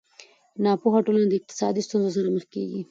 ناپوهه 0.63 0.99
ټولنه 1.05 1.25
له 1.29 1.35
اقتصادي 1.39 1.81
ستونزو 1.87 2.15
سره 2.17 2.29
مخ 2.35 2.43
کېږي. 2.53 2.79